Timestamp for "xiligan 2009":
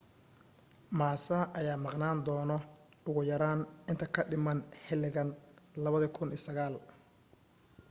4.85-6.83